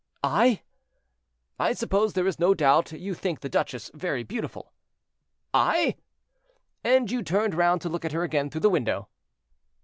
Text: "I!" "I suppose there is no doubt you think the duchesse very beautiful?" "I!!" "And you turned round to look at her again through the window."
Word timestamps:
"I!" 0.23 0.63
"I 1.59 1.73
suppose 1.73 2.13
there 2.13 2.25
is 2.25 2.39
no 2.39 2.55
doubt 2.55 2.91
you 2.91 3.13
think 3.13 3.41
the 3.41 3.49
duchesse 3.49 3.91
very 3.93 4.23
beautiful?" 4.23 4.73
"I!!" 5.53 5.95
"And 6.83 7.11
you 7.11 7.21
turned 7.21 7.53
round 7.53 7.81
to 7.81 7.89
look 7.89 8.03
at 8.03 8.11
her 8.13 8.23
again 8.23 8.49
through 8.49 8.61
the 8.61 8.71
window." 8.71 9.09